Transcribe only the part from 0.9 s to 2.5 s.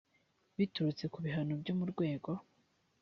ku bihano byo mu rwego